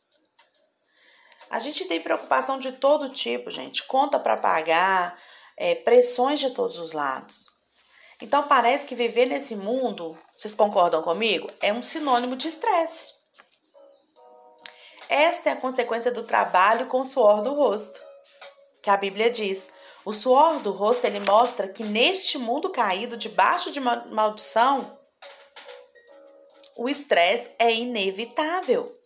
A 1.48 1.58
gente 1.58 1.86
tem 1.86 2.00
preocupação 2.00 2.58
de 2.58 2.72
todo 2.72 3.08
tipo, 3.08 3.50
gente. 3.50 3.84
Conta 3.84 4.20
para 4.20 4.36
pagar, 4.36 5.18
é, 5.56 5.74
pressões 5.74 6.38
de 6.38 6.50
todos 6.50 6.76
os 6.76 6.92
lados. 6.92 7.49
Então 8.20 8.42
parece 8.42 8.86
que 8.86 8.94
viver 8.94 9.26
nesse 9.26 9.56
mundo, 9.56 10.18
vocês 10.36 10.54
concordam 10.54 11.02
comigo? 11.02 11.50
É 11.60 11.72
um 11.72 11.82
sinônimo 11.82 12.36
de 12.36 12.48
estresse. 12.48 13.14
Esta 15.08 15.50
é 15.50 15.52
a 15.52 15.56
consequência 15.56 16.12
do 16.12 16.22
trabalho 16.22 16.86
com 16.86 17.00
o 17.00 17.06
suor 17.06 17.42
do 17.42 17.54
rosto. 17.54 18.00
Que 18.82 18.90
a 18.90 18.96
Bíblia 18.96 19.30
diz: 19.30 19.68
o 20.04 20.12
suor 20.12 20.60
do 20.60 20.70
rosto 20.70 21.04
ele 21.04 21.20
mostra 21.20 21.66
que 21.66 21.82
neste 21.82 22.38
mundo 22.38 22.70
caído, 22.70 23.16
debaixo 23.16 23.72
de 23.72 23.80
maldição, 23.80 24.98
o 26.76 26.88
estresse 26.88 27.50
é 27.58 27.72
inevitável. 27.72 28.99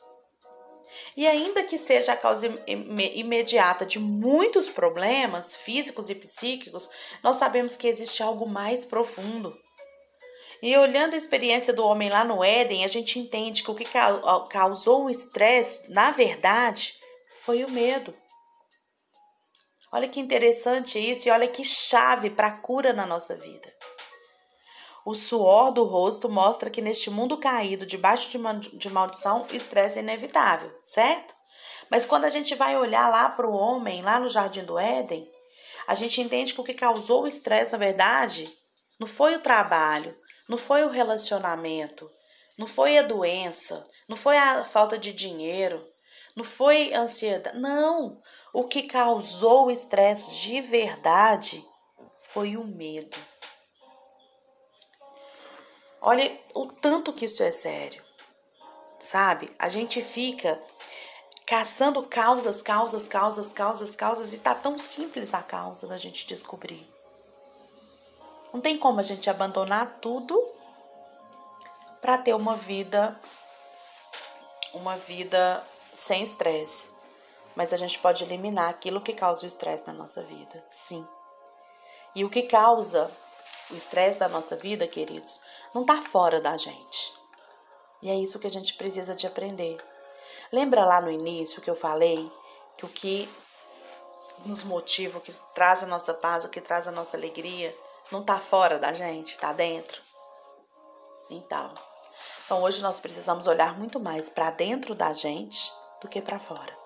E 1.16 1.26
ainda 1.26 1.62
que 1.62 1.78
seja 1.78 2.12
a 2.12 2.16
causa 2.16 2.47
imediata 2.66 3.87
de 3.87 3.99
muitos 4.00 4.68
problemas 4.68 5.54
físicos 5.54 6.11
e 6.11 6.14
psíquicos, 6.14 6.90
nós 7.23 7.37
sabemos 7.37 7.76
que 7.76 7.87
existe 7.87 8.23
algo 8.23 8.49
mais 8.49 8.85
profundo. 8.85 9.56
E 10.61 10.76
olhando 10.76 11.14
a 11.14 11.18
experiência 11.18 11.73
do 11.73 11.85
homem 11.85 12.09
lá 12.09 12.25
no 12.25 12.42
Éden, 12.42 12.85
a 12.85 12.88
gente 12.88 13.18
entende 13.18 13.62
que 13.62 13.71
o 13.71 13.75
que 13.75 13.85
causou 14.50 15.04
o 15.04 15.11
estresse, 15.11 15.92
na 15.92 16.11
verdade, 16.11 16.94
foi 17.42 17.64
o 17.64 17.71
medo. 17.71 18.14
Olha 19.92 20.09
que 20.09 20.18
interessante 20.18 20.99
isso 20.99 21.28
e 21.28 21.30
olha 21.30 21.47
que 21.47 21.62
chave 21.62 22.30
para 22.30 22.49
a 22.49 22.59
cura 22.59 22.92
na 22.92 23.06
nossa 23.06 23.37
vida. 23.37 23.74
O 25.04 25.14
suor 25.14 25.70
do 25.70 25.84
rosto 25.84 26.28
mostra 26.28 26.70
que 26.70 26.80
neste 26.80 27.11
mundo 27.11 27.37
caído, 27.37 27.84
debaixo 27.84 28.30
de, 28.30 28.78
de 28.78 28.88
maldição, 28.88 29.46
o 29.50 29.54
estresse 29.54 29.99
é 29.99 30.02
inevitável, 30.02 30.73
certo? 30.82 31.34
Mas 31.90 32.06
quando 32.06 32.25
a 32.25 32.30
gente 32.30 32.54
vai 32.54 32.76
olhar 32.76 33.11
lá 33.11 33.28
para 33.28 33.46
o 33.46 33.54
homem, 33.54 34.00
lá 34.00 34.18
no 34.18 34.28
Jardim 34.28 34.64
do 34.64 34.78
Éden, 34.78 35.30
a 35.87 35.94
gente 35.94 36.20
entende 36.20 36.54
que 36.54 36.61
o 36.61 36.64
que 36.64 36.73
causou 36.73 37.25
o 37.25 37.28
estresse, 37.28 37.70
na 37.70 37.78
verdade, 37.78 38.50
não 38.99 39.06
foi 39.06 39.34
o 39.34 39.40
trabalho, 39.40 40.16
não 40.49 40.56
foi 40.56 40.84
o 40.84 40.88
relacionamento, 40.88 42.11
não 42.56 42.66
foi 42.66 42.96
a 42.96 43.02
doença, 43.02 43.87
não 44.08 44.16
foi 44.16 44.38
a 44.38 44.64
falta 44.64 44.96
de 44.96 45.12
dinheiro, 45.12 45.87
não 46.34 46.44
foi 46.44 46.94
a 46.94 47.00
ansiedade. 47.00 47.58
Não! 47.58 48.20
O 48.52 48.64
que 48.64 48.84
causou 48.84 49.66
o 49.66 49.70
estresse 49.70 50.40
de 50.40 50.61
verdade 50.61 51.64
foi 52.32 52.56
o 52.56 52.64
medo. 52.64 53.16
Olha 56.06 56.38
o 56.52 56.66
tanto 56.66 57.14
que 57.14 57.25
isso 57.25 57.42
é 57.42 57.50
sério, 57.50 58.04
sabe? 58.99 59.50
A 59.58 59.70
gente 59.70 60.02
fica 60.02 60.62
caçando 61.46 62.02
causas, 62.02 62.61
causas, 62.61 63.08
causas, 63.08 63.54
causas, 63.54 63.96
causas 63.96 64.32
e 64.34 64.38
tá 64.38 64.54
tão 64.54 64.78
simples 64.78 65.32
a 65.32 65.42
causa 65.42 65.87
da 65.87 65.96
gente 65.96 66.26
descobrir. 66.26 66.87
Não 68.52 68.61
tem 68.61 68.76
como 68.76 69.00
a 69.00 69.02
gente 69.02 69.30
abandonar 69.30 69.99
tudo 70.02 70.38
para 72.02 72.18
ter 72.18 72.34
uma 72.34 72.54
vida 72.54 73.18
uma 74.75 74.99
vida 74.99 75.64
sem 75.94 76.23
estresse. 76.23 76.90
Mas 77.56 77.73
a 77.73 77.78
gente 77.78 77.99
pode 77.99 78.25
eliminar 78.25 78.68
aquilo 78.68 79.00
que 79.00 79.14
causa 79.14 79.44
o 79.44 79.46
estresse 79.46 79.87
na 79.87 79.94
nossa 79.94 80.23
vida. 80.23 80.62
Sim. 80.68 81.06
E 82.14 82.26
o 82.26 82.28
que 82.28 82.42
causa 82.42 83.11
o 83.70 83.75
estresse 83.75 84.18
da 84.18 84.28
nossa 84.28 84.54
vida, 84.54 84.87
queridos, 84.87 85.40
não 85.75 85.83
está 85.83 86.00
fora 86.00 86.40
da 86.40 86.57
gente. 86.57 87.12
E 88.00 88.09
é 88.09 88.14
isso 88.14 88.38
que 88.38 88.47
a 88.47 88.50
gente 88.50 88.75
precisa 88.75 89.14
de 89.14 89.26
aprender. 89.26 89.85
Lembra 90.52 90.85
lá 90.85 91.00
no 91.00 91.11
início 91.11 91.61
que 91.61 91.69
eu 91.69 91.75
falei 91.75 92.31
que 92.76 92.85
o 92.85 92.88
que 92.88 93.28
nos 94.47 94.62
motiva, 94.62 95.19
o 95.19 95.21
que 95.21 95.33
traz 95.54 95.83
a 95.83 95.87
nossa 95.87 96.14
paz, 96.14 96.45
o 96.45 96.49
que 96.49 96.61
traz 96.61 96.87
a 96.87 96.93
nossa 96.93 97.16
alegria, 97.16 97.75
não 98.11 98.21
está 98.21 98.38
fora 98.38 98.78
da 98.78 98.93
gente, 98.93 99.33
está 99.33 99.52
dentro? 99.52 100.00
Então, 101.31 101.75
então 102.45 102.62
hoje 102.62 102.83
nós 102.83 103.00
precisamos 103.00 103.47
olhar 103.47 103.76
muito 103.78 103.99
mais 103.99 104.28
para 104.28 104.50
dentro 104.50 104.95
da 104.95 105.12
gente 105.12 105.73
do 106.00 106.09
que 106.09 106.21
para 106.21 106.38
fora. 106.38 106.76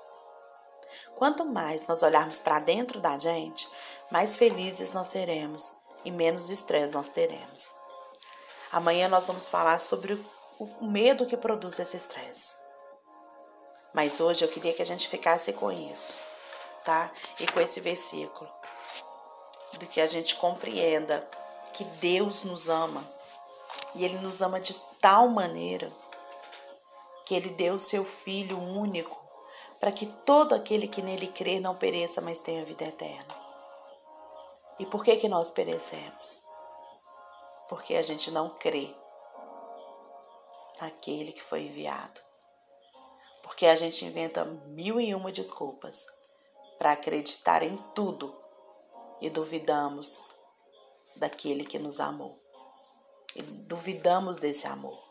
Quanto 1.16 1.44
mais 1.44 1.86
nós 1.86 2.02
olharmos 2.02 2.38
para 2.38 2.60
dentro 2.60 3.00
da 3.00 3.18
gente, 3.18 3.68
mais 4.10 4.36
felizes 4.36 4.92
nós 4.92 5.08
seremos 5.08 5.72
e 6.04 6.12
menos 6.12 6.48
estresse 6.48 6.94
nós 6.94 7.08
teremos. 7.08 7.77
Amanhã 8.70 9.08
nós 9.08 9.26
vamos 9.26 9.48
falar 9.48 9.80
sobre 9.80 10.14
o 10.58 10.84
medo 10.84 11.26
que 11.26 11.36
produz 11.36 11.78
esse 11.78 11.96
estresse. 11.96 12.56
Mas 13.94 14.20
hoje 14.20 14.44
eu 14.44 14.48
queria 14.48 14.74
que 14.74 14.82
a 14.82 14.86
gente 14.86 15.08
ficasse 15.08 15.52
com 15.52 15.72
isso, 15.72 16.18
tá? 16.84 17.10
E 17.40 17.46
com 17.46 17.60
esse 17.60 17.80
versículo. 17.80 18.50
De 19.78 19.86
que 19.86 20.00
a 20.00 20.06
gente 20.06 20.34
compreenda 20.36 21.28
que 21.72 21.84
Deus 21.84 22.42
nos 22.42 22.68
ama. 22.68 23.08
E 23.94 24.04
Ele 24.04 24.18
nos 24.18 24.42
ama 24.42 24.60
de 24.60 24.74
tal 25.00 25.28
maneira 25.28 25.90
que 27.24 27.34
Ele 27.34 27.50
deu 27.50 27.74
o 27.74 27.80
seu 27.80 28.04
Filho 28.04 28.58
único 28.58 29.18
para 29.80 29.92
que 29.92 30.06
todo 30.06 30.54
aquele 30.54 30.88
que 30.88 31.00
nele 31.00 31.28
crê 31.28 31.60
não 31.60 31.74
pereça, 31.74 32.20
mas 32.20 32.38
tenha 32.38 32.64
vida 32.64 32.84
eterna. 32.84 33.34
E 34.78 34.86
por 34.86 35.04
que, 35.04 35.16
que 35.16 35.28
nós 35.28 35.50
perecemos? 35.50 36.47
Porque 37.68 37.94
a 37.94 38.02
gente 38.02 38.30
não 38.30 38.50
crê 38.50 38.94
naquele 40.80 41.32
que 41.32 41.42
foi 41.42 41.62
enviado. 41.62 42.20
Porque 43.42 43.66
a 43.66 43.76
gente 43.76 44.04
inventa 44.04 44.44
mil 44.44 45.00
e 45.00 45.14
uma 45.14 45.32
desculpas 45.32 46.06
para 46.78 46.92
acreditar 46.92 47.62
em 47.62 47.76
tudo 47.94 48.36
e 49.20 49.28
duvidamos 49.28 50.26
daquele 51.16 51.64
que 51.64 51.78
nos 51.78 52.00
amou. 52.00 52.38
E 53.34 53.42
duvidamos 53.42 54.36
desse 54.36 54.66
amor. 54.66 55.02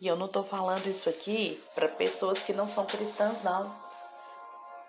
E 0.00 0.06
eu 0.06 0.16
não 0.16 0.26
estou 0.26 0.42
falando 0.42 0.86
isso 0.86 1.08
aqui 1.10 1.62
para 1.74 1.88
pessoas 1.88 2.42
que 2.42 2.52
não 2.52 2.66
são 2.66 2.86
cristãs, 2.86 3.42
não. 3.42 3.78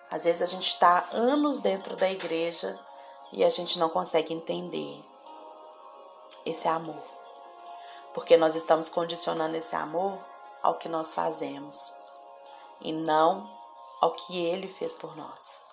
Às 0.10 0.24
vezes 0.24 0.42
a 0.42 0.46
gente 0.46 0.68
está 0.68 1.08
anos 1.12 1.60
dentro 1.60 1.96
da 1.98 2.10
igreja 2.10 2.80
e 3.34 3.44
a 3.44 3.50
gente 3.50 3.78
não 3.78 3.90
consegue 3.90 4.34
entender 4.34 5.04
esse 6.46 6.68
amor. 6.68 7.04
Porque 8.14 8.38
nós 8.38 8.56
estamos 8.56 8.90
condicionando 8.90 9.56
esse 9.56 9.76
amor 9.76 10.20
ao 10.62 10.76
que 10.76 10.90
nós 10.90 11.14
fazemos 11.14 11.94
e 12.82 12.92
não 12.92 13.50
ao 14.02 14.12
que 14.12 14.46
ele 14.46 14.68
fez 14.68 14.94
por 14.94 15.16
nós. 15.16 15.64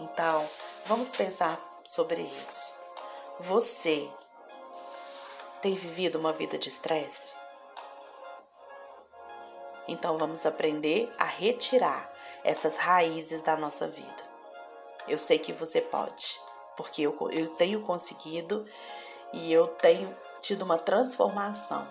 Então, 0.00 0.46
vamos 0.86 1.12
pensar 1.12 1.60
sobre 1.84 2.22
isso. 2.22 2.74
Você 3.40 4.10
tem 5.62 5.74
vivido 5.74 6.18
uma 6.18 6.32
vida 6.32 6.58
de 6.58 6.68
estresse? 6.68 7.34
Então, 9.88 10.18
vamos 10.18 10.44
aprender 10.44 11.14
a 11.18 11.24
retirar 11.24 12.12
essas 12.42 12.76
raízes 12.76 13.40
da 13.42 13.56
nossa 13.56 13.86
vida. 13.88 14.26
Eu 15.06 15.18
sei 15.18 15.38
que 15.38 15.52
você 15.52 15.80
pode 15.80 16.46
porque 16.76 17.02
eu, 17.02 17.16
eu 17.32 17.48
tenho 17.48 17.80
conseguido 17.80 18.68
e 19.32 19.52
eu 19.52 19.68
tenho 19.68 20.14
tido 20.40 20.62
uma 20.62 20.78
transformação. 20.78 21.86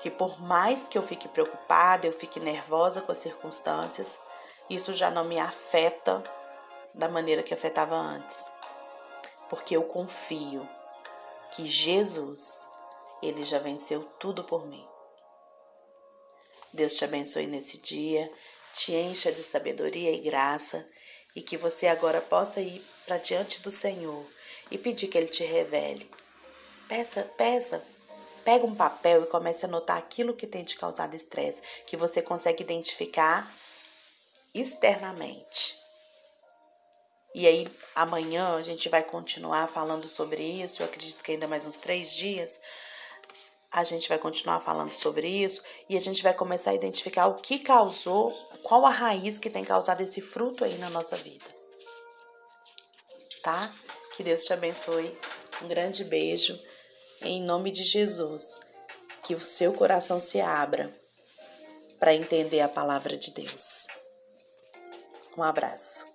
Que 0.00 0.10
por 0.10 0.40
mais 0.40 0.88
que 0.88 0.98
eu 0.98 1.02
fique 1.02 1.28
preocupada, 1.28 2.06
eu 2.06 2.12
fique 2.12 2.40
nervosa 2.40 3.00
com 3.02 3.12
as 3.12 3.18
circunstâncias, 3.18 4.20
isso 4.68 4.92
já 4.94 5.10
não 5.10 5.24
me 5.24 5.38
afeta 5.38 6.22
da 6.94 7.08
maneira 7.08 7.42
que 7.42 7.54
afetava 7.54 7.94
antes. 7.94 8.50
Porque 9.48 9.76
eu 9.76 9.84
confio 9.84 10.68
que 11.52 11.66
Jesus, 11.66 12.66
ele 13.22 13.44
já 13.44 13.58
venceu 13.58 14.04
tudo 14.18 14.44
por 14.44 14.66
mim. 14.66 14.86
Deus 16.72 16.96
te 16.96 17.04
abençoe 17.04 17.46
nesse 17.46 17.78
dia, 17.78 18.30
te 18.72 18.94
encha 18.94 19.30
de 19.30 19.42
sabedoria 19.42 20.10
e 20.10 20.20
graça 20.20 20.88
e 21.36 21.42
que 21.42 21.56
você 21.56 21.86
agora 21.86 22.20
possa 22.20 22.60
ir 22.60 22.82
para 23.06 23.18
diante 23.18 23.60
do 23.60 23.70
Senhor 23.70 24.24
e 24.70 24.78
pedir 24.78 25.08
que 25.08 25.18
Ele 25.18 25.26
te 25.26 25.44
revele. 25.44 26.10
Peça, 26.88 27.22
peça, 27.36 27.82
pega 28.44 28.66
um 28.66 28.74
papel 28.74 29.22
e 29.22 29.26
comece 29.26 29.64
a 29.64 29.68
anotar 29.68 29.96
aquilo 29.96 30.34
que 30.34 30.46
tem 30.46 30.64
te 30.64 30.76
causado 30.76 31.14
estresse, 31.14 31.62
que 31.86 31.96
você 31.96 32.20
consegue 32.20 32.62
identificar 32.62 33.52
externamente. 34.54 35.80
E 37.34 37.46
aí, 37.46 37.66
amanhã 37.94 38.56
a 38.56 38.62
gente 38.62 38.88
vai 38.90 39.02
continuar 39.02 39.66
falando 39.66 40.06
sobre 40.06 40.42
isso. 40.42 40.82
Eu 40.82 40.86
acredito 40.86 41.22
que 41.24 41.32
ainda 41.32 41.48
mais 41.48 41.66
uns 41.66 41.78
três 41.78 42.14
dias 42.14 42.60
a 43.70 43.84
gente 43.84 44.06
vai 44.06 44.18
continuar 44.18 44.60
falando 44.60 44.92
sobre 44.92 45.26
isso 45.26 45.62
e 45.88 45.96
a 45.96 46.00
gente 46.00 46.22
vai 46.22 46.34
começar 46.34 46.72
a 46.72 46.74
identificar 46.74 47.26
o 47.28 47.36
que 47.36 47.58
causou, 47.58 48.32
qual 48.62 48.84
a 48.84 48.90
raiz 48.90 49.38
que 49.38 49.48
tem 49.48 49.64
causado 49.64 50.02
esse 50.02 50.20
fruto 50.20 50.62
aí 50.62 50.76
na 50.76 50.90
nossa 50.90 51.16
vida. 51.16 51.46
Tá? 53.42 53.74
Que 54.22 54.28
Deus 54.28 54.44
te 54.44 54.52
abençoe. 54.52 55.18
Um 55.62 55.66
grande 55.66 56.04
beijo. 56.04 56.56
Em 57.22 57.42
nome 57.42 57.72
de 57.72 57.82
Jesus. 57.82 58.60
Que 59.24 59.34
o 59.34 59.44
seu 59.44 59.72
coração 59.72 60.20
se 60.20 60.40
abra 60.40 60.92
para 61.98 62.14
entender 62.14 62.60
a 62.60 62.68
palavra 62.68 63.16
de 63.16 63.32
Deus. 63.32 63.88
Um 65.36 65.42
abraço. 65.42 66.11